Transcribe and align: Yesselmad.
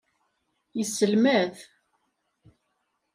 Yesselmad. 0.77 1.55